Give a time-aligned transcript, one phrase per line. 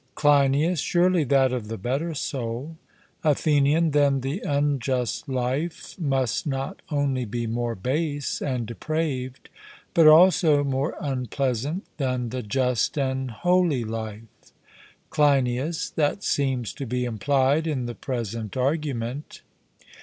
[0.15, 2.75] CLEINIAS: Surely, that of the better soul.
[3.23, 9.49] ATHENIAN: Then the unjust life must not only be more base and depraved,
[9.93, 14.23] but also more unpleasant than the just and holy life?
[15.11, 19.43] CLEINIAS: That seems to be implied in the present argument.